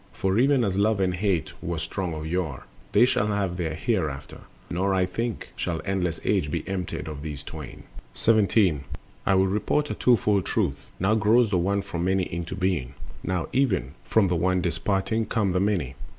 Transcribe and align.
For 0.13 0.39
even 0.39 0.63
as 0.63 0.79
Love 0.79 0.99
and 0.99 1.13
Hate 1.13 1.53
were 1.61 1.77
strong 1.77 2.15
of 2.15 2.25
yore, 2.25 2.65
They 2.91 3.05
shall 3.05 3.27
have 3.27 3.57
their 3.57 3.75
hereafter; 3.75 4.39
nor 4.71 4.95
I 4.95 5.05
think 5.05 5.49
Shall 5.55 5.79
endless 5.85 6.19
Age 6.23 6.49
be 6.49 6.67
emptied 6.67 7.07
of 7.07 7.21
these 7.21 7.43
Twain. 7.43 7.83
The 8.13 8.13
Cosmic 8.13 8.13
Process. 8.15 8.23
17. 8.25 8.83
I 9.27 9.35
will 9.35 9.45
report 9.45 9.91
a 9.91 9.93
twofold 9.93 10.47
truth. 10.47 10.89
Now 10.99 11.13
grows 11.13 11.51
The 11.51 11.59
One 11.59 11.83
from 11.83 12.03
Many 12.05 12.23
into 12.33 12.55
being, 12.55 12.95
now 13.21 13.47
Even 13.53 13.91
from 14.03 14.27
the 14.27 14.35
One 14.35 14.59
disparting 14.59 15.27
come 15.27 15.51
the 15.51 15.59
Many. 15.59 15.93